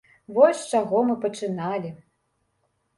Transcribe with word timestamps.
Вось 0.37 0.61
з 0.61 0.71
чаго 0.79 1.03
мы 1.11 1.19
пачыналі. 1.27 1.95